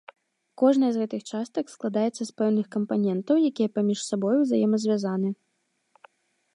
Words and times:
Кожная 0.59 0.87
з 0.93 1.01
гэтых 1.01 1.21
частак 1.31 1.65
складаецца 1.75 2.19
з 2.25 2.31
пэўных 2.43 2.65
кампанентаў, 2.77 3.35
якія 3.53 3.69
паміж 3.77 3.99
сабой 4.09 4.35
узаемазвязаны. 4.43 5.29